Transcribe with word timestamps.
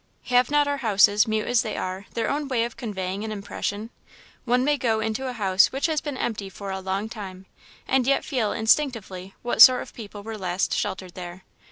Have 0.29 0.49
not 0.49 0.67
our 0.67 0.77
houses, 0.77 1.27
mute 1.27 1.45
as 1.47 1.61
they 1.61 1.77
are, 1.77 2.07
their 2.15 2.27
own 2.27 2.47
way 2.47 2.63
of 2.63 2.75
conveying 2.75 3.23
an 3.23 3.31
impression? 3.31 3.91
One 4.45 4.63
may 4.63 4.75
go 4.75 4.99
into 4.99 5.27
a 5.27 5.33
house 5.33 5.71
which 5.71 5.85
has 5.85 6.01
been 6.01 6.17
empty 6.17 6.49
for 6.49 6.71
a 6.71 6.79
long 6.79 7.07
time, 7.07 7.45
and 7.87 8.07
yet 8.07 8.25
feel, 8.25 8.51
instinctively, 8.51 9.35
what 9.43 9.61
sort 9.61 9.83
of 9.83 9.93
people 9.93 10.23
were 10.23 10.39
last 10.39 10.73
sheltered 10.73 11.13
there. 11.13 11.43